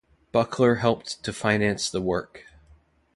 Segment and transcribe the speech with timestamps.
[0.31, 2.45] Buckler helped to finance the work.